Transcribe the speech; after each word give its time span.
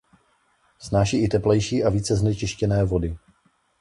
Snáší 0.79 1.23
i 1.23 1.27
teplejší 1.27 1.83
a 1.83 1.89
více 1.89 2.15
znečištěné 2.15 2.83
vody. 2.83 3.17